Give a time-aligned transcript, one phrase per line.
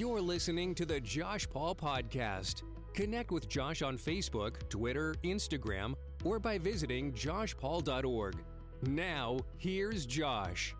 [0.00, 2.62] You're listening to the Josh Paul Podcast.
[2.94, 5.92] Connect with Josh on Facebook, Twitter, Instagram,
[6.24, 8.36] or by visiting joshpaul.org.
[8.86, 10.74] Now, here's Josh.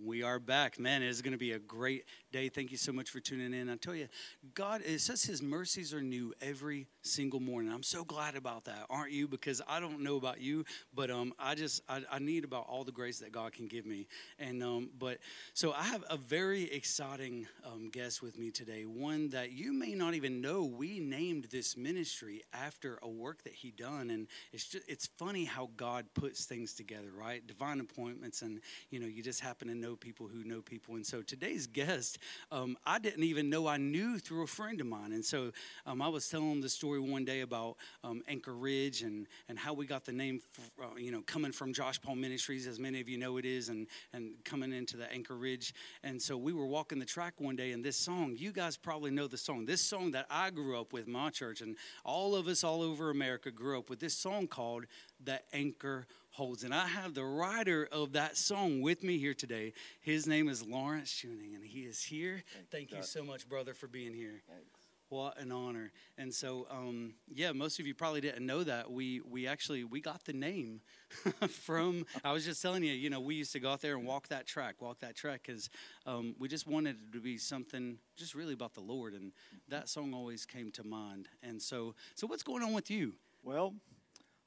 [0.00, 0.78] We are back.
[0.78, 2.48] Man, it is going to be a great day.
[2.48, 3.68] Thank you so much for tuning in.
[3.68, 4.06] I tell you,
[4.54, 7.72] God, it says His mercies are new every single morning.
[7.72, 9.28] I'm so glad about that, aren't you?
[9.28, 10.64] Because I don't know about you,
[10.94, 13.86] but um, I just I, I need about all the grace that God can give
[13.86, 14.06] me.
[14.38, 15.18] And um, but
[15.54, 18.84] so I have a very exciting um, guest with me today.
[18.84, 20.64] One that you may not even know.
[20.64, 25.44] We named this ministry after a work that He done, and it's just it's funny
[25.44, 27.46] how God puts things together, right?
[27.46, 30.94] Divine appointments, and you know, you just happen to know people who know people.
[30.94, 32.18] And so today's guest,
[32.50, 35.12] um, I didn't even know I knew through a friend of mine.
[35.12, 35.52] And so
[35.86, 39.72] um, I was telling the story one day about um, Anchor Ridge and, and how
[39.72, 43.00] we got the name, for, uh, you know, coming from Josh Paul Ministries, as many
[43.00, 45.74] of you know it is, and, and coming into the Anchor Ridge.
[46.02, 49.10] And so we were walking the track one day, and this song, you guys probably
[49.10, 49.66] know the song.
[49.66, 53.10] This song that I grew up with, my church, and all of us all over
[53.10, 54.86] America grew up with this song called
[55.22, 56.64] The Anchor holds.
[56.64, 59.72] And I have the writer of that song with me here today.
[60.00, 62.42] His name is Lawrence Chewning, and he is here.
[62.54, 64.42] Thank, Thank you, you so much, brother, for being here.
[64.48, 64.79] Thanks.
[65.10, 65.90] What an honor!
[66.16, 70.00] And so, um, yeah, most of you probably didn't know that we we actually we
[70.00, 70.82] got the name
[71.48, 72.06] from.
[72.22, 74.28] I was just telling you, you know, we used to go out there and walk
[74.28, 75.68] that track, walk that track, because
[76.06, 79.32] um, we just wanted it to be something just really about the Lord, and
[79.66, 81.26] that song always came to mind.
[81.42, 83.14] And so, so what's going on with you?
[83.42, 83.74] Well,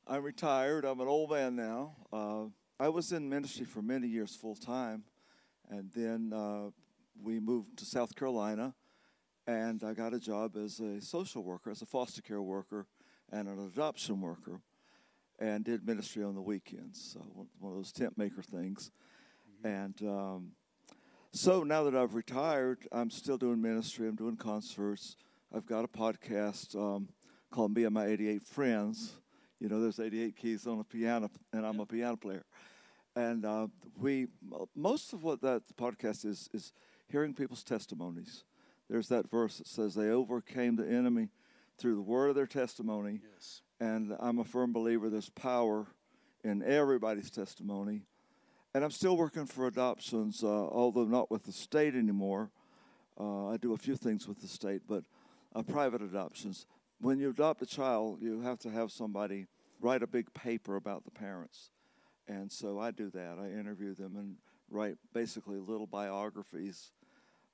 [0.07, 0.85] I'm retired.
[0.85, 1.97] I'm an old man now.
[2.13, 2.43] Uh,
[2.79, 5.03] I was in ministry for many years full time,
[5.69, 6.69] and then uh,
[7.21, 8.73] we moved to South Carolina,
[9.47, 12.87] and I got a job as a social worker, as a foster care worker,
[13.31, 14.61] and an adoption worker,
[15.39, 17.13] and did ministry on the weekends.
[17.13, 17.19] So
[17.59, 18.91] one of those tent maker things,
[19.65, 19.67] mm-hmm.
[19.67, 20.09] and.
[20.09, 20.51] Um,
[21.35, 24.07] so now that I've retired, I'm still doing ministry.
[24.07, 25.17] I'm doing concerts.
[25.51, 27.07] I've got a podcast um,
[27.49, 29.13] called Me and My 88 Friends,
[29.63, 32.43] you know, there's 88 keys on a piano, and I'm a piano player.
[33.15, 33.67] And uh,
[33.97, 34.27] we,
[34.75, 36.73] most of what that podcast is, is
[37.07, 38.43] hearing people's testimonies.
[38.93, 41.29] There's that verse that says they overcame the enemy
[41.79, 43.21] through the word of their testimony.
[43.33, 43.63] Yes.
[43.79, 45.87] And I'm a firm believer there's power
[46.43, 48.03] in everybody's testimony.
[48.75, 52.51] And I'm still working for adoptions, uh, although not with the state anymore.
[53.19, 55.05] Uh, I do a few things with the state, but
[55.55, 56.67] uh, private adoptions.
[57.01, 59.47] When you adopt a child, you have to have somebody
[59.81, 61.71] write a big paper about the parents.
[62.27, 63.39] And so I do that.
[63.41, 64.35] I interview them and
[64.69, 66.91] write basically little biographies.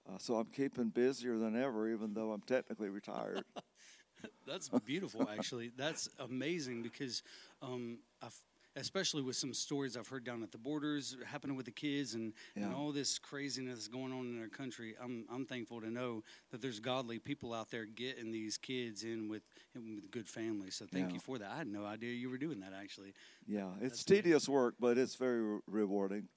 [0.09, 3.43] Uh, so I'm keeping busier than ever, even though I'm technically retired.
[4.47, 5.71] That's beautiful, actually.
[5.77, 7.23] That's amazing because
[7.61, 8.35] um, I've
[8.75, 12.33] especially with some stories I've heard down at the borders happening with the kids and,
[12.55, 12.63] yeah.
[12.63, 14.95] and all this craziness going on in our country.
[15.01, 19.27] I'm, I'm thankful to know that there's godly people out there getting these kids in
[19.27, 19.43] with,
[19.75, 20.75] with good families.
[20.75, 21.13] So thank yeah.
[21.15, 21.51] you for that.
[21.51, 23.13] I had no idea you were doing that actually.
[23.47, 24.53] Yeah, it's That's tedious amazing.
[24.53, 26.27] work, but it's very re- rewarding.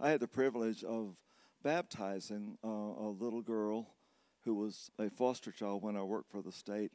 [0.00, 1.14] I had the privilege of
[1.62, 3.88] baptizing uh, a little girl
[4.44, 6.92] who was a foster child when I worked for the state.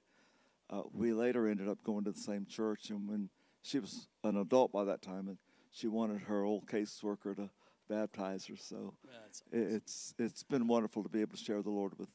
[0.69, 3.29] Uh, we later ended up going to the same church, and when
[3.61, 5.37] she was an adult by that time, and
[5.71, 7.49] she wanted her old caseworker to
[7.89, 8.57] baptize her.
[8.57, 9.47] So awesome.
[9.51, 12.09] it's it's been wonderful to be able to share the Lord with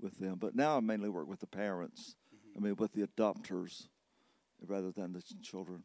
[0.00, 0.36] with them.
[0.38, 2.16] But now I mainly work with the parents.
[2.34, 2.58] Mm-hmm.
[2.58, 3.88] I mean, with the adopters
[4.66, 5.82] rather than the children.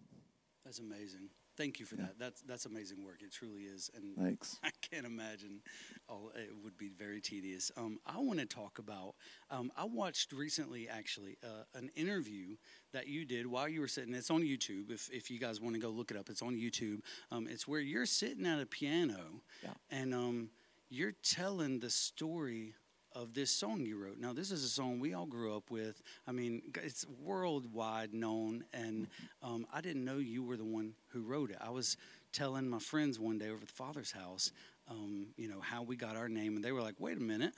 [0.64, 1.30] That's amazing.
[1.56, 2.04] Thank you for yeah.
[2.04, 2.20] that.
[2.20, 3.22] That's that's amazing work.
[3.22, 4.60] It truly is, and thanks.
[4.64, 5.62] I can't imagine.
[6.10, 7.72] Oh, it would be very tedious.
[7.78, 9.16] Um, I want to talk about.
[9.52, 12.56] Um, I watched recently, actually, uh, an interview
[12.92, 14.14] that you did while you were sitting.
[14.14, 14.92] It's on YouTube.
[14.92, 17.02] If if you guys want to go look it up, it's on YouTube.
[17.32, 19.74] Um, it's where you're sitting at a piano, yeah.
[19.92, 20.50] and um,
[20.90, 22.74] you're telling the story
[23.16, 24.18] of this song you wrote.
[24.20, 26.02] Now, this is a song we all grew up with.
[26.28, 29.08] I mean, it's worldwide known, and
[29.42, 31.58] um, I didn't know you were the one who wrote it.
[31.62, 31.98] I was
[32.32, 34.52] telling my friends one day over at the Father's house,
[34.90, 37.54] um, you know, how we got our name, and they were like, "Wait a minute."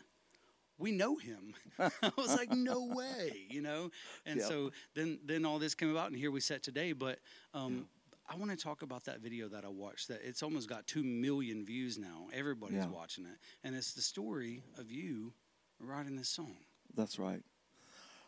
[0.78, 1.54] We know him.
[1.80, 3.92] I was like, no way, you know.
[4.26, 4.50] And yep.
[4.50, 6.92] so then, then all this came about, and here we sit today.
[6.92, 7.20] But
[7.54, 7.88] um,
[8.28, 10.10] I want to talk about that video that I watched.
[10.10, 12.28] That it's almost got two million views now.
[12.34, 12.88] Everybody's yeah.
[12.88, 15.34] watching it, and it's the story of you
[15.80, 16.56] writing this song.
[16.96, 17.44] That's right.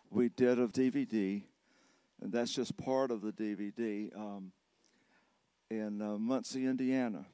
[0.09, 1.44] We did a DVD,
[2.21, 4.51] and that's just part of the DVD um,
[5.69, 7.25] in uh, Muncie, Indiana.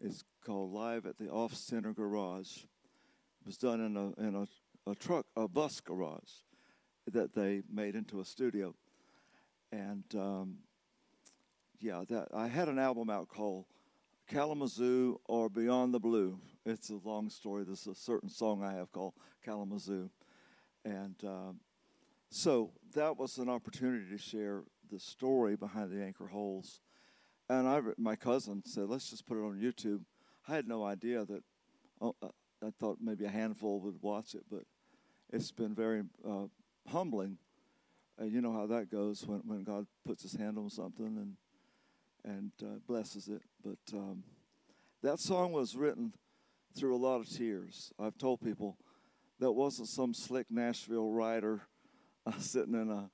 [0.00, 2.58] It's called Live at the Off Center Garage.
[2.58, 6.44] It was done in a in a, a truck, a bus garage
[7.10, 8.74] that they made into a studio,
[9.72, 10.58] and um,
[11.80, 13.64] yeah, that I had an album out called
[14.30, 16.38] Kalamazoo or Beyond the Blue.
[16.64, 17.64] It's a long story.
[17.64, 20.08] There's a certain song I have called Kalamazoo.
[20.84, 21.58] And um,
[22.30, 26.80] so that was an opportunity to share the story behind the anchor holds.
[27.48, 30.02] And I, my cousin said, let's just put it on YouTube.
[30.46, 31.42] I had no idea that,
[32.00, 32.28] oh, uh,
[32.64, 34.62] I thought maybe a handful would watch it, but
[35.32, 36.46] it's been very uh,
[36.88, 37.38] humbling.
[38.16, 41.34] And you know how that goes when, when God puts his hand on something and,
[42.24, 43.42] and uh, blesses it.
[43.64, 44.24] But um,
[45.02, 46.12] that song was written
[46.76, 47.92] through a lot of tears.
[47.98, 48.76] I've told people
[49.38, 51.62] that wasn't some slick Nashville writer
[52.26, 53.10] uh, sitting in a,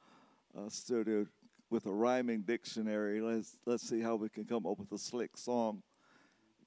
[0.61, 1.27] a, studio
[1.71, 3.21] with a rhyming dictionary.
[3.21, 5.83] Let's let's see how we can come up with a slick song.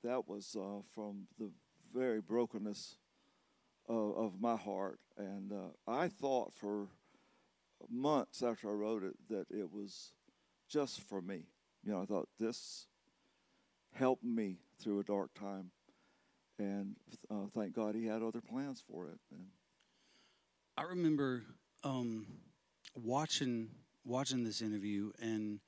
[0.03, 1.51] That was uh, from the
[1.93, 2.95] very brokenness
[3.87, 6.87] of, of my heart, and uh, I thought for
[7.89, 10.13] months after I wrote it that it was
[10.69, 11.47] just for me.
[11.83, 12.87] You know, I thought this
[13.93, 15.71] helped me through a dark time
[16.59, 16.95] and
[17.31, 19.19] uh, thank God he had other plans for it.
[19.31, 19.47] And
[20.77, 21.43] I remember
[21.83, 22.27] um,
[22.95, 23.69] watching
[24.05, 25.59] watching this interview, and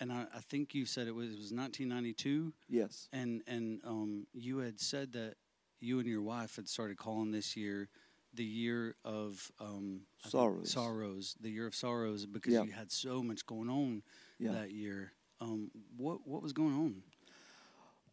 [0.00, 2.52] and I, I, think you said it was it was 1992.
[2.68, 3.08] Yes.
[3.12, 5.34] And and um, you had said that
[5.80, 7.88] you and your wife had started calling this year
[8.32, 10.70] the year of um, sorrows.
[10.70, 14.02] sorrows, the year of sorrows, because you had so much going on
[14.40, 15.12] that year.
[15.40, 17.02] Um, what what was going on?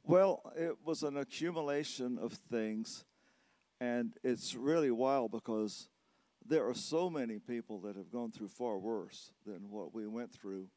[0.06, 3.04] Well, it was an accumulation of things,
[3.82, 5.90] and it's really wild because
[6.46, 10.32] there are so many people that have gone through far worse than what we went
[10.32, 10.68] through.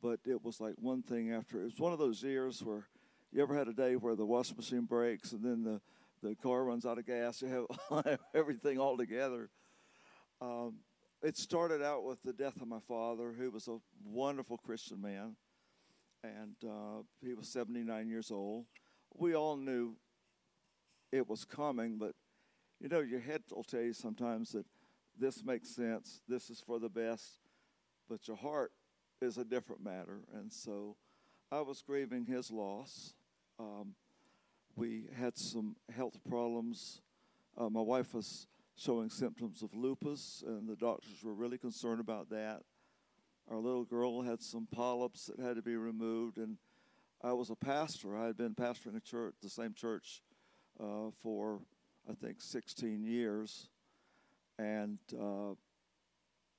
[0.00, 1.60] But it was like one thing after.
[1.60, 2.88] It was one of those years where
[3.30, 5.80] you ever had a day where the washing machine breaks and then the,
[6.26, 7.42] the car runs out of gas.
[7.42, 9.50] You have everything all together.
[10.40, 10.76] Um,
[11.22, 15.36] it started out with the death of my father, who was a wonderful Christian man
[16.22, 18.66] and uh, he was 79 years old.
[19.14, 19.96] We all knew
[21.12, 22.12] it was coming, but
[22.80, 24.66] you know, your head will tell you sometimes that
[25.18, 27.40] this makes sense, this is for the best,
[28.08, 28.72] but your heart
[29.20, 30.20] is a different matter.
[30.32, 30.96] And so
[31.50, 33.14] I was grieving his loss.
[33.58, 33.94] Um,
[34.76, 37.00] we had some health problems.
[37.56, 42.30] Uh, my wife was showing symptoms of lupus, and the doctors were really concerned about
[42.30, 42.62] that
[43.50, 46.56] our little girl had some polyps that had to be removed, and
[47.22, 48.16] I was a pastor.
[48.16, 50.22] I had been pastoring a church, the same church,
[50.80, 51.60] uh, for
[52.08, 53.68] I think 16 years,
[54.58, 55.54] and uh,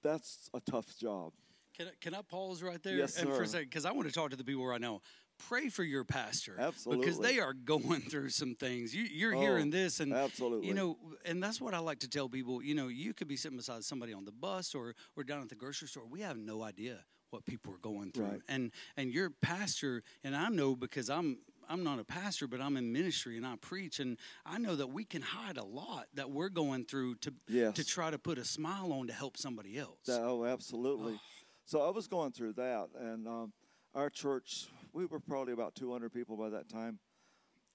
[0.03, 1.33] that's a tough job.
[1.77, 2.95] Can I, can I pause right there?
[2.95, 3.19] Yes.
[3.19, 5.01] For a second, because I want to talk to the people right now.
[5.47, 8.94] Pray for your pastor, absolutely, because they are going through some things.
[8.94, 12.09] You, are oh, hearing this, and absolutely, you know, and that's what I like to
[12.09, 12.62] tell people.
[12.62, 15.50] You know, you could be sitting beside somebody on the bus or or down at
[15.50, 16.03] the grocery store.
[16.09, 17.00] We have no idea
[17.30, 18.41] what people are going through, right.
[18.47, 21.38] and and your pastor, and I know because I'm
[21.69, 24.88] I'm not a pastor, but I'm in ministry and I preach, and I know that
[24.88, 27.75] we can hide a lot that we're going through to yes.
[27.75, 30.00] to try to put a smile on to help somebody else.
[30.09, 31.19] Oh, absolutely.
[31.65, 33.53] so I was going through that, and um,
[33.94, 37.00] our church we were probably about 200 people by that time.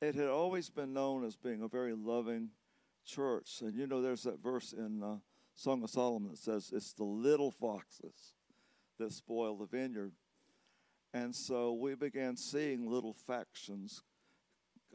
[0.00, 2.50] It had always been known as being a very loving
[3.06, 3.61] church.
[3.61, 5.16] And you know, there's that verse in uh,
[5.55, 8.34] Song of Solomon that says, It's the little foxes
[8.99, 10.12] that spoil the vineyard.
[11.12, 14.02] And so we began seeing little factions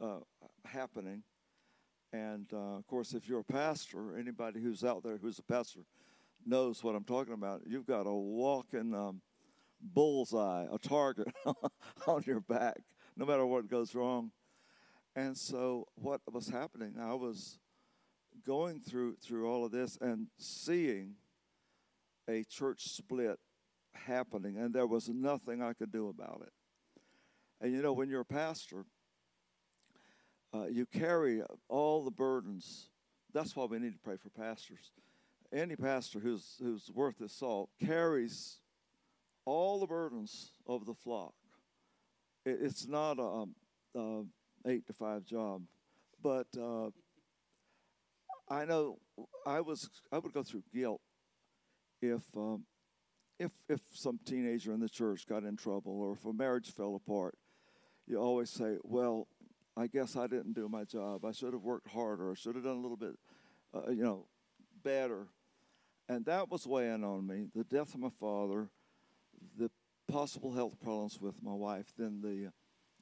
[0.00, 0.18] uh,
[0.66, 1.22] happening.
[2.12, 5.80] And uh, of course, if you're a pastor, anybody who's out there who's a pastor
[6.44, 7.62] knows what I'm talking about.
[7.66, 9.22] You've got a walking um,
[9.80, 11.28] bullseye, a target
[12.06, 12.80] on your back,
[13.16, 14.30] no matter what goes wrong.
[15.16, 16.94] And so, what was happening?
[17.00, 17.58] I was
[18.46, 21.14] going through through all of this and seeing
[22.28, 23.38] a church split
[23.94, 26.52] happening, and there was nothing I could do about it.
[27.60, 28.84] And you know, when you're a pastor,
[30.54, 32.88] uh, you carry all the burdens.
[33.32, 34.92] That's why we need to pray for pastors.
[35.52, 38.59] Any pastor who's who's worth his salt carries
[39.44, 41.34] all the burdens of the flock.
[42.44, 43.46] It's not a,
[43.98, 44.22] a,
[44.66, 45.62] eight to five job,
[46.22, 46.90] but uh,
[48.48, 48.98] I know
[49.46, 51.00] I was I would go through guilt
[52.00, 52.64] if um,
[53.38, 56.94] if if some teenager in the church got in trouble or if a marriage fell
[56.94, 57.36] apart.
[58.06, 59.28] You always say, "Well,
[59.76, 61.24] I guess I didn't do my job.
[61.24, 62.30] I should have worked harder.
[62.30, 63.16] I should have done a little bit,
[63.74, 64.26] uh, you know,
[64.82, 65.28] better."
[66.08, 67.46] And that was weighing on me.
[67.54, 68.68] The death of my father,
[69.56, 69.70] the
[70.10, 71.92] possible health problems with my wife.
[71.96, 72.52] Then the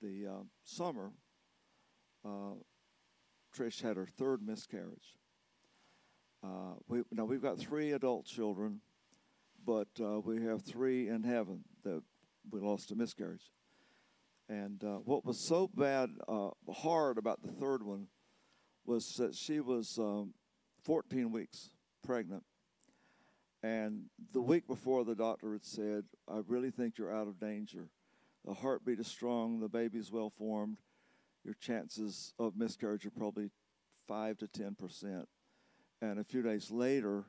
[0.00, 1.12] the uh, summer,
[2.24, 2.54] uh,
[3.56, 5.16] Trish had her third miscarriage.
[6.42, 8.80] Uh, we now we've got three adult children,
[9.64, 12.02] but uh, we have three in heaven that
[12.50, 13.50] we lost to miscarriage.
[14.48, 18.06] And uh, what was so bad, uh, hard about the third one
[18.86, 20.32] was that she was um,
[20.84, 21.70] 14 weeks
[22.02, 22.44] pregnant.
[23.62, 27.88] And the week before, the doctor had said, I really think you're out of danger.
[28.44, 30.78] The heartbeat is strong, the baby's well formed.
[31.44, 33.50] Your chances of miscarriage are probably
[34.06, 35.28] 5 to 10 percent.
[36.00, 37.24] And a few days later,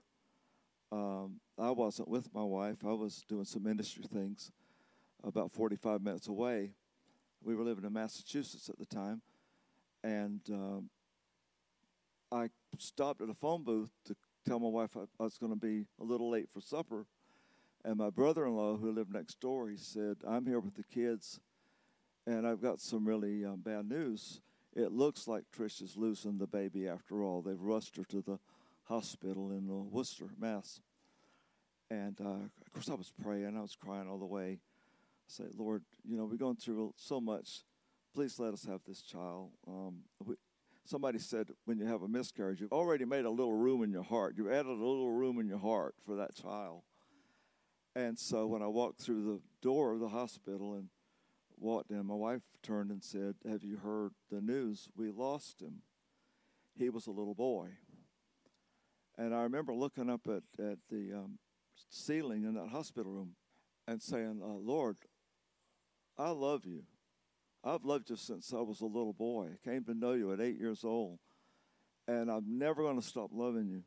[0.91, 2.85] um, I wasn't with my wife.
[2.85, 4.51] I was doing some ministry things
[5.23, 6.71] about 45 minutes away.
[7.43, 9.21] We were living in Massachusetts at the time.
[10.03, 10.89] And um,
[12.31, 14.15] I stopped at a phone booth to
[14.49, 17.05] tell my wife I, I was going to be a little late for supper.
[17.85, 20.83] And my brother in law, who lived next door, he said, I'm here with the
[20.83, 21.39] kids,
[22.25, 24.41] and I've got some really um, bad news.
[24.75, 27.43] It looks like Trish is losing the baby after all.
[27.43, 28.39] They've rushed her to the
[28.85, 30.81] hospital in uh, Worcester, Mass.
[31.91, 33.55] And uh, of course, I was praying.
[33.55, 34.59] I was crying all the way.
[34.59, 37.63] I said, Lord, you know, we're going through so much.
[38.15, 39.51] Please let us have this child.
[39.67, 40.35] Um, we,
[40.89, 44.03] somebody said when you have a miscarriage, you've already made a little room in your
[44.03, 44.33] heart.
[44.35, 46.81] You've added a little room in your heart for that child.
[47.95, 50.89] And so when I walked through the door of the hospital and
[51.57, 54.89] walked in, my wife turned and said, Have you heard the news?
[54.95, 55.81] We lost him.
[56.75, 57.69] He was a little boy.
[59.17, 61.39] And I remember looking up at, at the um,
[61.89, 63.35] ceiling in that hospital room
[63.87, 64.97] and saying, uh, Lord,
[66.17, 66.83] I love you.
[67.63, 69.49] I've loved you since I was a little boy.
[69.53, 71.19] I came to know you at eight years old.
[72.07, 73.83] And I'm never going to stop loving you.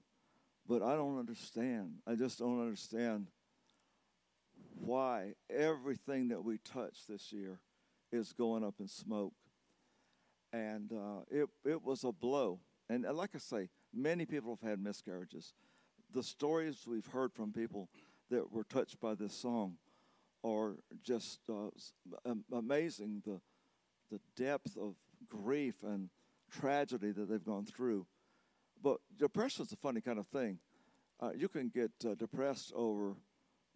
[0.69, 1.95] But I don't understand.
[2.07, 3.27] I just don't understand
[4.79, 7.61] why everything that we touch this year
[8.13, 9.33] is going up in smoke.
[10.53, 12.61] And uh, it, it was a blow.
[12.89, 15.55] And like I say, many people have had miscarriages.
[16.13, 17.89] The stories we've heard from people
[18.31, 19.77] that were touched by this song
[20.45, 23.23] are just uh, amazing.
[23.25, 23.41] The,
[24.13, 24.95] the depth of
[25.29, 26.11] grief and
[26.51, 28.07] tragedy that they've gone through.
[28.83, 30.59] But depression is a funny kind of thing.
[31.21, 33.15] Uh, you can get uh, depressed over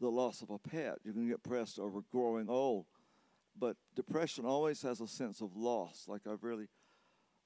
[0.00, 0.98] the loss of a pet.
[1.04, 2.86] You can get depressed over growing old.
[3.58, 6.68] But depression always has a sense of loss, like I've really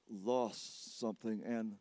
[0.09, 1.41] lost something.
[1.45, 1.75] And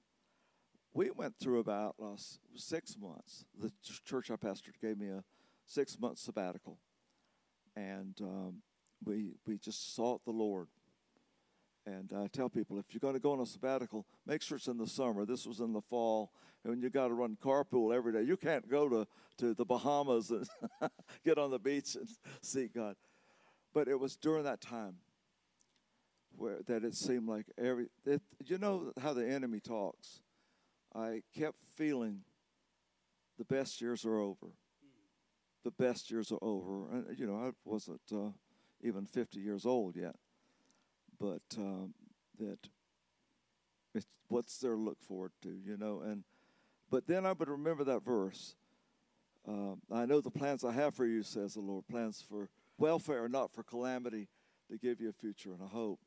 [0.95, 2.17] we went through about uh,
[2.55, 3.45] six months.
[3.59, 3.73] The
[4.05, 5.25] church I pastored gave me a
[5.67, 6.79] six month sabbatical.
[7.75, 8.63] And um,
[9.05, 10.69] we, we just sought the Lord.
[11.87, 14.67] And I tell people if you're going to go on a sabbatical, make sure it's
[14.67, 15.25] in the summer.
[15.25, 16.33] This was in the fall,
[16.65, 18.23] and you got to run carpool every day.
[18.23, 19.07] You can't go to,
[19.39, 20.47] to the Bahamas and
[21.25, 22.09] get on the beach and
[22.43, 22.97] see God.
[23.73, 24.97] But it was during that time
[26.37, 27.87] where that it seemed like every.
[28.05, 30.21] It, you know how the enemy talks.
[30.95, 32.21] I kept feeling
[33.39, 34.49] the best years are over.
[35.65, 36.91] The best years are over.
[36.91, 38.31] And, you know, I wasn't uh,
[38.83, 40.17] even 50 years old yet
[41.21, 41.95] but um,
[42.39, 42.59] that
[43.95, 46.01] it's what's to look forward to, you know.
[46.05, 46.25] And
[46.91, 48.57] but then I would remember that verse.
[49.47, 52.49] Uh, I know the plans I have for you, says the Lord, plans for
[52.79, 54.29] welfare, not for calamity,
[54.71, 56.01] to give you a future and a hope.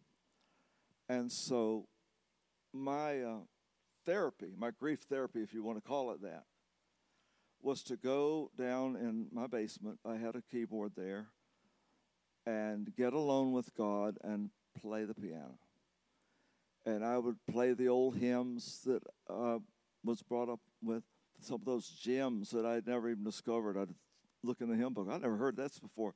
[1.09, 1.87] And so,
[2.73, 3.39] my uh,
[4.05, 6.43] therapy, my grief therapy, if you want to call it that,
[7.61, 9.99] was to go down in my basement.
[10.05, 11.27] I had a keyboard there
[12.45, 14.49] and get alone with God and
[14.81, 15.57] play the piano.
[16.85, 19.59] And I would play the old hymns that uh,
[20.03, 21.03] was brought up with,
[21.39, 23.77] some of those gems that I'd never even discovered.
[23.77, 23.93] I'd
[24.43, 25.07] look in the hymn book.
[25.11, 26.15] I'd never heard that before.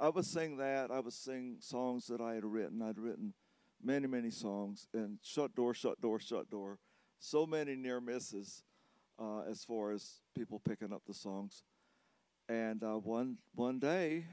[0.00, 0.90] I would sing that.
[0.90, 2.82] I would sing songs that I had written.
[2.82, 3.34] I'd written
[3.82, 4.88] many, many songs.
[4.92, 6.78] And shut door, shut door, shut door.
[7.20, 8.64] So many near misses
[9.18, 11.62] uh, as far as people picking up the songs.
[12.48, 14.26] And uh, one one day,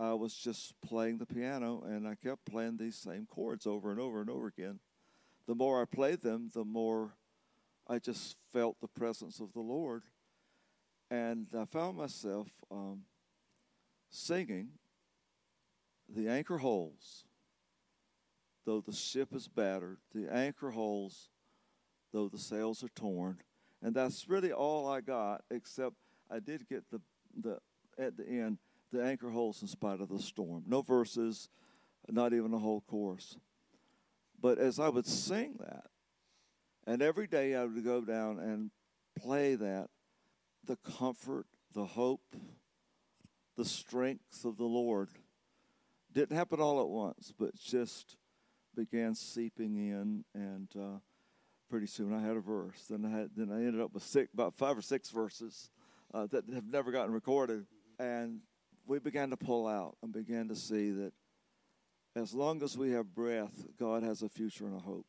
[0.00, 4.00] I was just playing the piano and I kept playing these same chords over and
[4.00, 4.78] over and over again.
[5.46, 7.16] The more I played them, the more
[7.86, 10.04] I just felt the presence of the Lord.
[11.10, 13.02] And I found myself um,
[14.08, 14.70] singing,
[16.08, 17.24] The anchor holds,
[18.64, 21.28] though the ship is battered, the anchor holds,
[22.10, 23.38] though the sails are torn.
[23.82, 25.96] And that's really all I got, except
[26.30, 27.02] I did get the,
[27.38, 27.58] the
[27.98, 28.58] at the end
[28.92, 30.64] the anchor holds in spite of the storm.
[30.66, 31.48] No verses,
[32.08, 33.36] not even a whole chorus.
[34.40, 35.86] But as I would sing that,
[36.86, 38.70] and every day I would go down and
[39.20, 39.88] play that,
[40.64, 42.34] the comfort, the hope,
[43.56, 45.08] the strength of the Lord
[46.12, 48.16] didn't happen all at once, but just
[48.74, 50.98] began seeping in, and uh,
[51.68, 52.86] pretty soon I had a verse.
[52.88, 55.70] Then I had, then I ended up with six, about five or six verses
[56.12, 57.66] uh, that have never gotten recorded,
[57.98, 58.40] and
[58.86, 61.12] we began to pull out and began to see that
[62.16, 65.06] as long as we have breath, God has a future and a hope.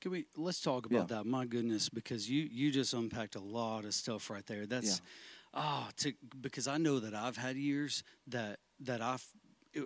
[0.00, 1.16] Can we let's talk about Yeah.
[1.18, 1.26] that?
[1.26, 4.66] My goodness, because you you just unpacked a lot of stuff right there.
[4.66, 5.00] That's
[5.54, 9.24] ah to because I know that I've had years that that I've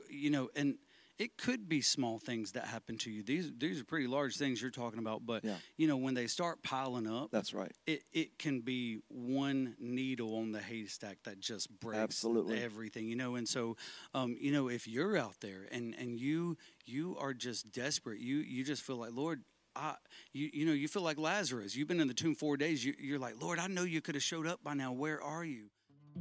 [0.08, 0.78] you know and
[1.18, 3.22] it could be small things that happen to you.
[3.22, 5.56] These these are pretty large things you're talking about, but Yeah.
[5.76, 7.72] you know when they start piling up, That's right.
[7.86, 12.62] it, it can be one needle on the haystack that just breaks Absolutely.
[12.62, 13.76] everything you know and so
[14.14, 16.56] um, you know if you're out there and and you
[16.86, 19.42] you are just desperate you you just feel like lord
[19.76, 19.94] I,
[20.32, 21.76] you, you know, you feel like Lazarus.
[21.76, 22.84] You've been in the tomb four days.
[22.84, 24.90] You, you're like, Lord, I know you could have showed up by now.
[24.90, 25.66] Where are you?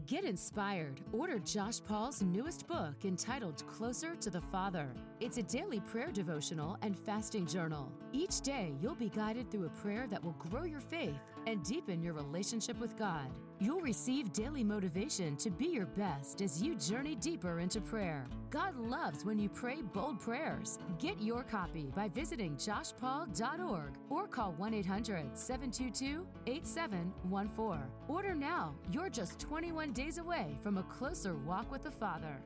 [0.05, 1.01] Get inspired.
[1.11, 4.87] Order Josh Paul's newest book entitled Closer to the Father.
[5.19, 7.91] It's a daily prayer devotional and fasting journal.
[8.13, 12.03] Each day, you'll be guided through a prayer that will grow your faith and deepen
[12.03, 13.31] your relationship with God.
[13.59, 18.27] You'll receive daily motivation to be your best as you journey deeper into prayer.
[18.51, 20.77] God loves when you pray bold prayers.
[20.99, 27.81] Get your copy by visiting joshpaul.org or call 1 800 722 8714.
[28.07, 28.75] Order now.
[28.91, 32.39] You're just 21 days away from a closer walk with the Father.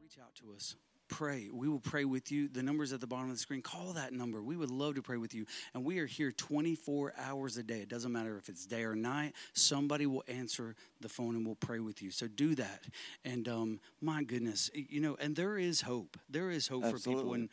[0.00, 0.76] reach out to us
[1.10, 1.48] pray.
[1.52, 2.48] We will pray with you.
[2.48, 3.60] The numbers at the bottom of the screen.
[3.60, 4.42] Call that number.
[4.42, 5.44] We would love to pray with you.
[5.74, 7.80] And we are here 24 hours a day.
[7.80, 9.34] It doesn't matter if it's day or night.
[9.52, 12.10] Somebody will answer the phone and we'll pray with you.
[12.10, 12.84] So do that.
[13.24, 16.16] And um, my goodness you know and there is hope.
[16.28, 17.34] There is hope for people.
[17.34, 17.48] And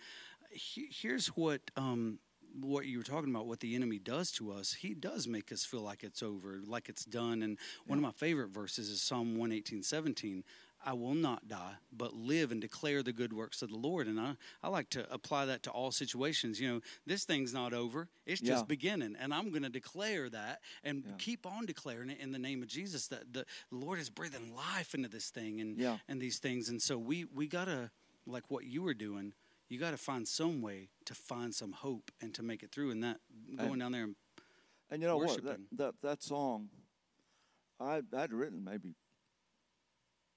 [0.52, 2.20] he- here's what um,
[2.60, 5.64] what you were talking about, what the enemy does to us, he does make us
[5.64, 7.44] feel like it's over, like it's done.
[7.44, 10.44] And one of my favorite verses is Psalm 118, 17.
[10.86, 14.08] I will not die, but live and declare the good works of the Lord.
[14.08, 16.60] And I, I like to apply that to all situations.
[16.62, 18.66] You know, this thing's not over, it's just Yeah.
[18.68, 19.16] beginning.
[19.20, 21.14] And I'm going to declare that and Yeah.
[21.18, 24.94] keep on declaring it in the name of Jesus that the Lord is breathing life
[24.94, 25.98] into this thing and, Yeah.
[26.08, 26.70] and these things.
[26.70, 27.92] And so we, we got to,
[28.26, 29.34] like what you were doing,
[29.70, 32.92] you got to find some way to find some hope and to make it through.
[32.92, 33.20] And that
[33.56, 34.16] going And- down there and
[34.90, 35.44] And you know what?
[35.44, 36.70] That, that that song,
[37.80, 38.96] I I'd written maybe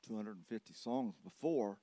[0.06, 1.78] 250 songs before,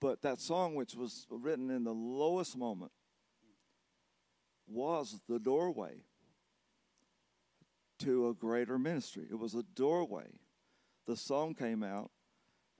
[0.00, 2.92] but that song, which was written in the lowest moment,
[4.66, 6.02] was the doorway
[8.00, 9.26] to a greater ministry.
[9.30, 10.40] It was a doorway.
[11.06, 12.10] The song came out,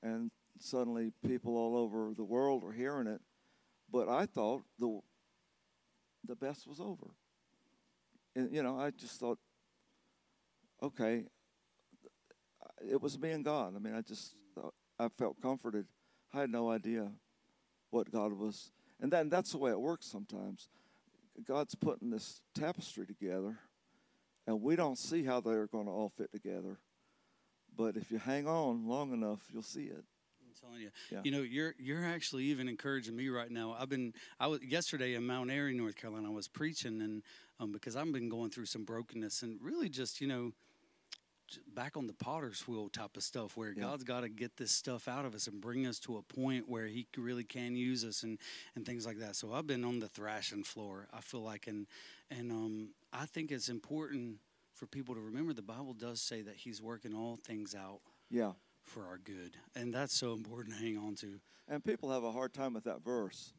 [0.02, 3.20] and suddenly people all over the world were hearing it.
[3.90, 5.00] But I thought the
[6.24, 7.14] the best was over
[8.34, 9.38] and you know, I just thought,
[10.82, 11.24] okay,
[12.88, 13.74] it was me and God.
[13.76, 14.34] I mean, I just,
[14.98, 15.86] I felt comforted.
[16.34, 17.10] I had no idea
[17.90, 18.70] what God was,
[19.00, 20.68] and then that's the way it works sometimes.
[21.46, 23.58] God's putting this tapestry together,
[24.46, 26.78] and we don't see how they're going to all fit together.
[27.76, 30.04] But if you hang on long enough, you'll see it.
[30.42, 31.20] I'm telling you, Yeah.
[31.24, 33.74] you know, you're you're actually even encouraging me right now.
[33.78, 36.28] I've been I was yesterday in Mount Airy, North Carolina.
[36.28, 37.22] I was preaching and
[37.60, 40.52] um, because I've been going through some brokenness and really just you know
[41.74, 43.82] back on the potter's wheel type of stuff where Yeah.
[43.84, 46.68] God's got to get this stuff out of us and bring us to a point
[46.68, 48.38] where He really can use us and
[48.74, 49.36] and things like that.
[49.36, 51.08] So I've been on the thrashing floor.
[51.12, 51.86] I feel like and
[52.30, 54.38] and um, I think it's important
[54.74, 58.52] for people to remember the Bible does say that He's working all things out Yeah.
[58.82, 61.40] for our good, and that's so important to hang on to.
[61.68, 63.52] And people have a hard time with that verse.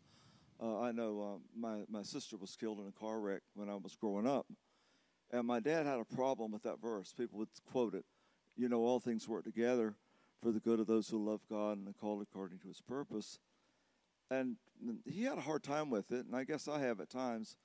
[0.62, 3.75] Uh, I know uh, my, my sister was killed in a car wreck when I
[3.75, 4.45] was growing up.
[5.33, 7.11] And my dad had a problem with that verse.
[7.17, 8.05] People would quote it,
[8.55, 9.95] you know, all things work together
[10.43, 13.39] for the good of those who love God and are called according to his purpose.
[14.29, 14.57] And
[15.05, 17.57] he had a hard time with it, and I guess I have at times.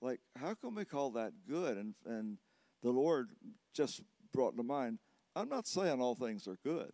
[0.00, 1.76] Like, how can we call that good?
[1.76, 2.38] And, and
[2.82, 3.30] the Lord
[3.72, 4.98] just brought to mind,
[5.36, 6.92] I'm not saying all things are good.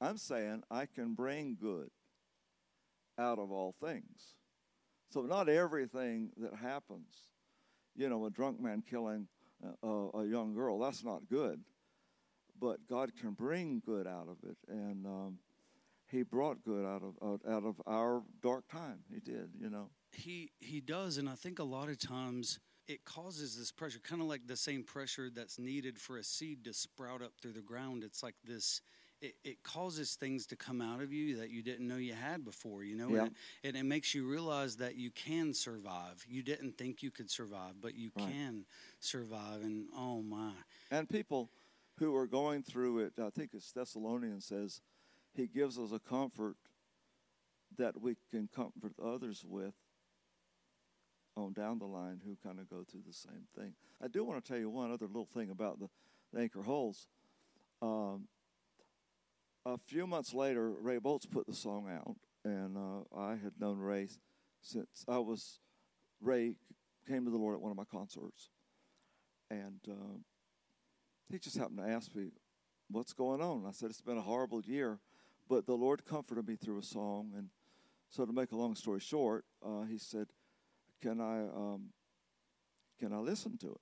[0.00, 1.90] I'm saying I can bring good
[3.18, 4.34] out of all things.
[5.10, 7.28] So not everything that happens,
[7.98, 9.26] you know, a drunk man killing
[9.82, 11.60] a, a, young girl, that's not good.
[12.60, 15.38] But God can bring good out of it, and um,
[16.06, 19.00] He brought good out of out of our dark time.
[19.12, 19.90] He did, you know.
[20.12, 22.58] He he does, and I think a lot of times
[22.88, 26.64] it causes this pressure, kind of like the same pressure that's needed for a seed
[26.64, 28.02] to sprout up through the ground.
[28.02, 28.80] It's like this.
[29.20, 32.44] It, it causes things to come out of you that you didn't know you had
[32.44, 33.22] before, you know, Yeah.
[33.22, 36.24] and, it, and it makes you realize that you can survive.
[36.28, 38.28] You didn't think you could survive, but you Right.
[38.28, 38.64] can
[39.00, 39.62] survive.
[39.62, 40.52] And oh my,
[40.92, 41.50] And people
[41.98, 44.82] who are going through it, I think it's Thessalonians says,
[45.34, 46.56] He gives us a comfort
[47.76, 49.74] that we can comfort others with
[51.36, 53.74] on down the line who kind of go through the same thing.
[54.02, 55.88] I do want to tell you one other little thing about the,
[56.32, 57.06] the anchor holds.
[57.82, 58.26] Um,
[59.74, 63.78] a few months later, Ray Boltz put the song out, and uh, I had known
[63.78, 64.08] Ray
[64.62, 65.60] since I was.
[66.20, 66.56] Ray
[67.06, 68.50] came to the Lord at one of my concerts,
[69.50, 70.18] and uh,
[71.30, 72.30] he just happened to ask me,
[72.90, 75.00] "What's going on?" I said, "It's been a horrible year,
[75.48, 77.48] but the Lord comforted me through a song." And
[78.08, 80.28] so, to make a long story short, uh, he said,
[81.02, 81.90] "Can I um,
[82.98, 83.80] can I listen to it?"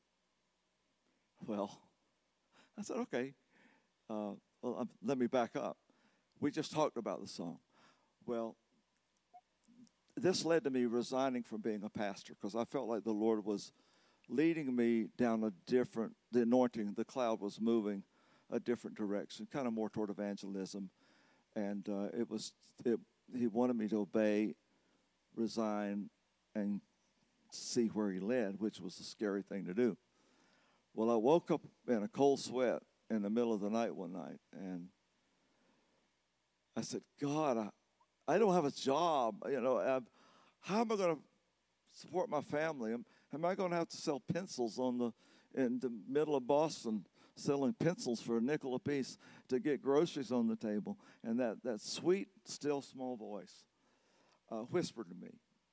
[1.46, 1.80] Well,
[2.78, 3.34] I said, "Okay."
[4.66, 5.76] Um, let me back up.
[6.40, 7.58] We just talked about the song.
[8.26, 8.56] Well,
[10.16, 13.44] this led to me resigning from being a pastor because I felt like the Lord
[13.44, 13.70] was
[14.28, 18.02] leading me down a different, the anointing, the cloud was moving
[18.50, 20.90] a different direction, kind of more toward evangelism.
[21.54, 22.52] And uh, it was,
[22.84, 22.98] it,
[23.36, 24.56] he wanted me to obey,
[25.36, 26.10] resign,
[26.56, 26.80] and
[27.52, 29.96] see where he led, which was a scary thing to do.
[30.92, 34.12] Well, I woke up in a cold sweat in the middle of the night one
[34.12, 34.88] night, and
[36.76, 37.68] I said, God, I,
[38.34, 39.36] I don't have a job.
[39.48, 40.06] You know, I'm,
[40.60, 41.22] how am I going to
[41.92, 42.92] support my family?
[42.92, 45.12] Am, am I going to have to sell pencils on the
[45.54, 49.16] in the middle of Boston, selling pencils for a nickel a piece
[49.48, 50.98] to get groceries on the table?
[51.24, 53.64] And that, that sweet, still small voice
[54.50, 55.30] uh, whispered to me,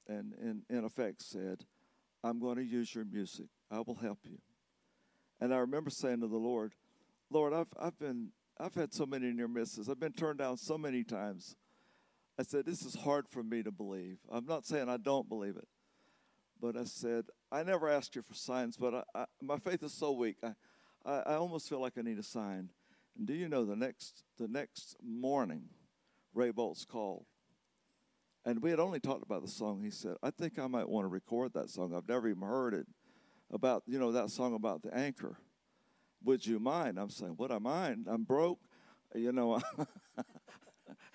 [0.08, 1.66] and in, in effect said,
[2.24, 3.48] I'm going to use your music.
[3.70, 4.38] I will help you.
[5.42, 6.74] And I remember saying to the Lord,
[7.34, 9.90] Lord, I've, I've been I've had so many near misses.
[9.90, 11.56] I've been turned down so many times.
[12.40, 14.20] I said, This is hard for me to believe.
[14.32, 15.68] I'm not saying I don't believe it,
[16.62, 19.94] but I said, I never asked you for signs, but I, I, my faith is
[19.94, 20.38] so weak.
[20.44, 20.54] I,
[21.06, 22.70] I, I almost feel like I need a sign.
[23.18, 25.64] And do you know the next the next morning,
[26.34, 27.26] Ray Boltz called,
[28.46, 29.84] and we had only talked about the song.
[29.84, 31.94] He said, "I think I might want to record that song.
[31.96, 32.88] I've never even heard it
[33.52, 35.38] about you know that song about the anchor.
[36.24, 38.08] Would you mind?" I'm saying, "Would I mind?
[38.10, 38.60] I'm broke,
[39.16, 39.62] you know."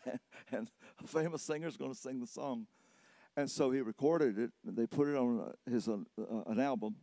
[0.05, 0.21] and,
[0.53, 0.71] and
[1.03, 2.67] a famous singer's going to sing the song.
[3.37, 6.59] And so he recorded it, and they put it on uh, his uh, uh, an
[6.59, 6.97] album.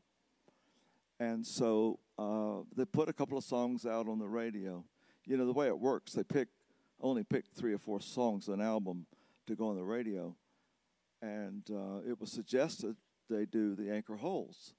[1.19, 4.83] And so uh, they put a couple of songs out on the radio.
[5.25, 6.49] You know the way it works, they pick
[7.01, 9.05] only pick three or four songs an album
[9.47, 10.35] to go on the radio,
[11.21, 12.95] and uh, it was suggested
[13.29, 14.73] they do the anchor holds,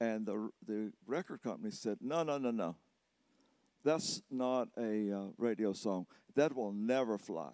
[0.00, 2.76] and the the record company said no no no no,
[3.84, 6.06] that's not a uh, radio song.
[6.34, 7.52] That will never fly.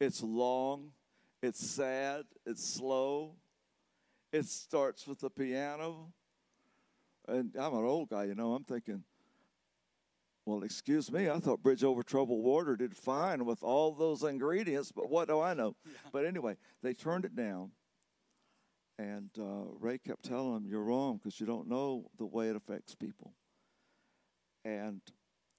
[0.00, 0.92] It's long,
[1.42, 3.34] it's sad, it's slow.
[4.32, 6.12] It starts with the piano.
[7.26, 9.02] And I'm an old guy, you know, I'm thinking,
[10.44, 14.92] well, excuse me, I thought Bridge Over Troubled Water did fine with all those ingredients,
[14.92, 15.76] but what do I know?
[15.84, 15.92] Yeah.
[16.10, 17.70] But anyway, they turned it down.
[18.98, 22.56] And uh, Ray kept telling him, You're wrong because you don't know the way it
[22.56, 23.32] affects people.
[24.64, 25.00] And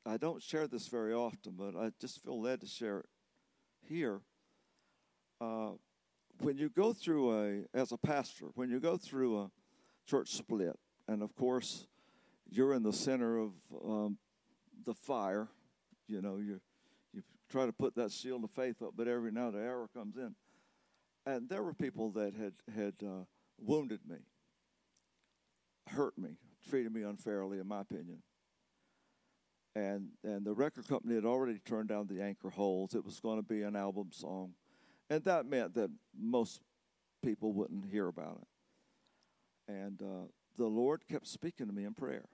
[0.06, 3.06] I don't share this very often, but I just feel led to share it
[3.88, 4.22] here.
[5.40, 5.72] Uh,
[6.42, 9.52] when you go through a, as a pastor, when you go through a
[10.06, 11.88] church split, and of course,
[12.50, 13.54] you're in the center of
[13.86, 14.18] um,
[14.86, 15.48] the fire,
[16.08, 16.60] you know, you
[17.14, 19.90] you try to put that shield of faith up, but every now and then error
[19.94, 20.36] comes in.
[21.30, 23.26] And there were people that had had uh,
[23.60, 24.18] wounded me,
[25.88, 26.38] hurt me,
[26.70, 28.24] treated me unfairly, in my opinion
[29.76, 32.96] and and the record company had already turned down the anchor holds.
[32.96, 34.54] It was going to be an album song,
[35.10, 36.62] and that meant that most
[37.24, 39.72] people wouldn't hear about it.
[39.72, 42.26] And uh, the Lord kept speaking to me in prayer.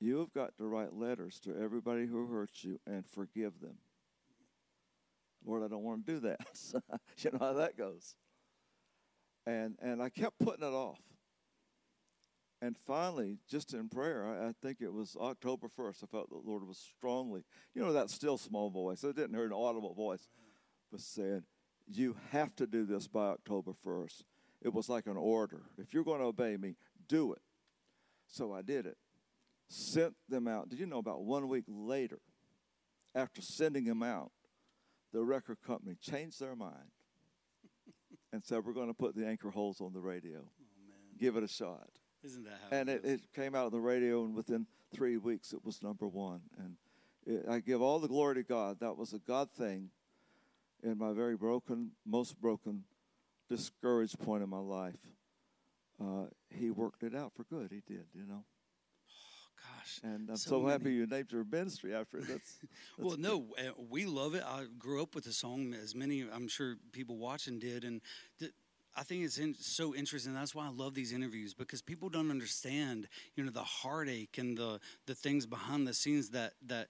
[0.00, 3.76] You have got to write letters to everybody who hurts you and forgive them.
[5.44, 6.40] Lord, I don't want to do that.
[7.18, 8.14] you know how that goes.
[9.46, 11.00] And and I kept putting it off.
[12.62, 16.36] And finally, just in prayer, I, I, think it was October 1st, I felt the
[16.44, 17.42] Lord was strongly,
[17.74, 19.02] you know, that still small voice.
[19.02, 20.28] I didn't hear an audible voice,
[20.90, 21.44] but said,
[21.86, 24.24] You have to do this by October 1st.
[24.60, 25.62] It was like an order.
[25.78, 26.76] If you're going to obey me,
[27.08, 27.40] do it.
[28.28, 28.98] So I did it.
[29.68, 30.68] Sent them out.
[30.68, 32.18] Did you know about one week later,
[33.14, 34.32] after sending them out,
[35.12, 36.90] the record company changed their mind
[38.32, 40.38] and said, We're going to put the anchor holds on the radio.
[40.40, 41.88] Oh, Give it a shot.
[42.24, 42.76] Isn't that how?
[42.76, 46.06] And it, it, came out on the radio, and within three weeks, it was number
[46.06, 46.42] one.
[46.58, 46.76] And
[47.26, 48.78] it, I give all the glory to God.
[48.80, 49.90] That was a God thing
[50.82, 52.84] in my very broken, most broken,
[53.48, 54.98] discouraged point in my life.
[56.00, 57.70] Uh, he worked it out for good.
[57.70, 58.44] He did, you know.
[60.02, 60.10] Gosh.
[60.10, 62.58] And I'm so, so happy you named your ministry after that's
[62.98, 64.42] well, no, uh, we love it.
[64.44, 67.84] I grew up with the song, as many, I'm sure, people watching did.
[67.84, 68.00] And
[68.38, 68.52] th-
[68.96, 70.34] I think it's in, so interesting.
[70.34, 74.56] That's why I love these interviews because people don't understand, you know, the heartache and
[74.56, 76.88] the the things behind the scenes that that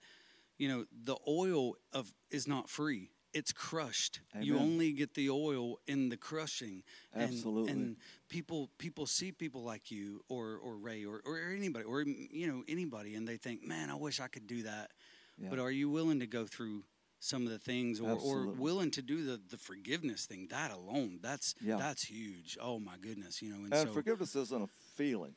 [0.59, 3.11] you know, the oil of is not free.
[3.33, 4.21] It's crushed.
[4.41, 6.83] You only get the oil in the crushing.
[7.13, 7.71] And, Absolutely.
[7.73, 7.97] And
[8.29, 12.63] people people see people like you or or Ray or, or anybody or you know
[12.69, 14.91] anybody and they think, man, I wish I could do that.
[15.39, 15.49] Yeah.
[15.51, 16.83] But are you willing to go through
[17.21, 20.49] some of the things or, or willing to do the, the forgiveness thing?
[20.51, 21.77] That alone, that's Yeah.
[21.77, 22.59] that's huge.
[22.61, 23.63] Oh my goodness, you know.
[23.65, 25.35] And, And so forgiveness isn't a feeling.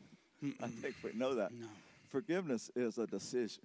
[0.61, 1.51] I think we know that.
[1.53, 1.67] no,
[2.09, 3.63] Forgiveness is a decision.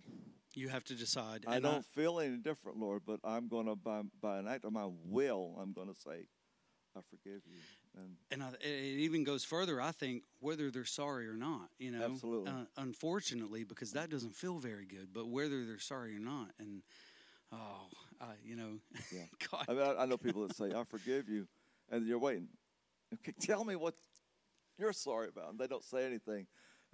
[0.54, 1.44] You have to decide.
[1.46, 4.64] I and don't feel any different, Lord, but I'm going to, by, by an act
[4.64, 6.26] of my will, I'm going to say,
[6.96, 7.60] I forgive you.
[7.96, 9.80] And and I, it even goes further.
[9.80, 12.50] I think whether they're sorry or not, you know, Absolutely.
[12.50, 15.08] Uh, unfortunately, because that doesn't feel very good.
[15.12, 16.82] But whether they're sorry or not, and
[17.52, 17.88] oh,
[18.20, 18.78] I, you know,
[19.12, 19.22] Yeah.
[19.50, 21.46] God, I, mean, I, I know people that say, I forgive you,
[21.90, 22.48] and you're waiting.
[23.14, 23.94] Okay, tell me what
[24.78, 25.50] you're sorry about.
[25.50, 26.46] And they don't say anything.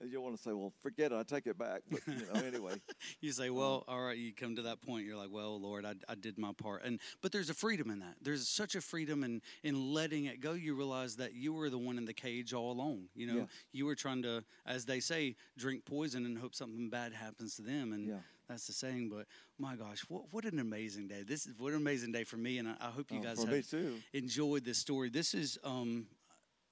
[0.03, 1.15] You want to say, well, forget it.
[1.17, 1.83] I take it back.
[1.91, 2.75] But, you know, anyway.
[3.21, 4.17] you say, well, all right.
[4.17, 5.07] You come to that point.
[5.07, 6.83] You're like, well, Lord, I, I did my part.
[6.85, 8.17] And but there's a freedom in that.
[8.21, 10.53] There's such a freedom in in letting it go.
[10.53, 13.09] You realize that you were the one in the cage all along.
[13.15, 13.45] You know, Yeah.
[13.73, 17.63] you were trying to, as they say, drink poison and hope something bad happens to
[17.63, 17.93] them.
[17.93, 18.19] And Yeah.
[18.49, 19.09] that's the saying.
[19.11, 19.27] But
[19.59, 21.23] my gosh, what what an amazing day!
[21.23, 22.59] This is what an amazing day for me.
[22.59, 24.01] And I, I hope you Oh, guys have too.
[24.13, 25.09] enjoyed this story.
[25.09, 26.07] This is um,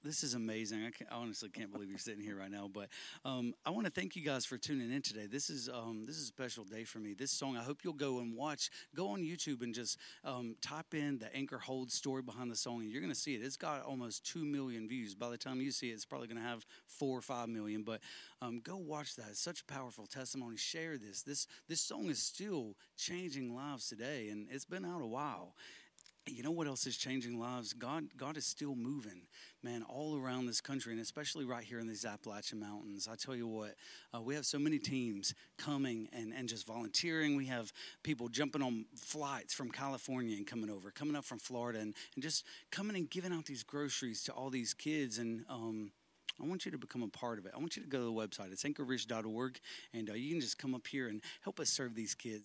[0.03, 0.79] this is amazing.
[0.85, 2.69] I, can't, I honestly can't believe you're sitting here right now.
[2.71, 2.89] But
[3.23, 5.27] um, I want to thank you guys for tuning in today.
[5.27, 7.13] This is um, this is a special day for me.
[7.13, 8.69] This song, I hope you'll go and watch.
[8.95, 12.81] Go on YouTube and just um, type in the Anchor Hold story behind the song,
[12.81, 13.41] and you're going to see it.
[13.43, 15.15] It's got almost two million views.
[15.15, 17.83] By the time you see it, it's probably going to have four or five million.
[17.83, 18.01] But
[18.41, 19.27] um, go watch that.
[19.29, 20.57] It's such a powerful testimony.
[20.57, 21.21] Share this.
[21.21, 25.53] This this song is still changing lives today, and it's been out a while
[26.25, 29.21] you know what else is changing lives god god is still moving
[29.61, 33.35] man all around this country and especially right here in these appalachian mountains i tell
[33.35, 33.75] you what
[34.15, 38.61] uh, we have so many teams coming and, and just volunteering we have people jumping
[38.61, 42.95] on flights from california and coming over coming up from florida and, and just coming
[42.95, 45.91] and giving out these groceries to all these kids and um,
[46.41, 47.51] I want you to become a part of it.
[47.55, 48.51] I want you to go to the website.
[48.51, 49.59] It's anchorridge.org,
[49.93, 52.43] and uh, you can just come up here and help us serve these kids.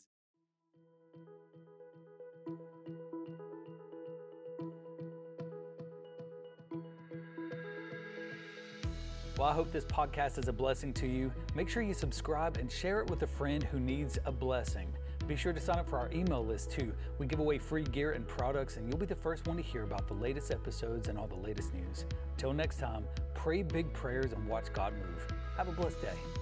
[9.38, 11.30] Well, I hope this podcast is a blessing to you.
[11.54, 14.92] Make sure you subscribe and share it with a friend who needs a blessing.
[15.28, 16.92] Be sure to sign up for our email list too.
[17.20, 19.84] We give away free gear and products, and you'll be the first one to hear
[19.84, 22.04] about the latest episodes and all the latest news.
[22.36, 23.04] Till next time,
[23.36, 25.24] pray big prayers and watch God move.
[25.56, 26.37] Have a blessed day.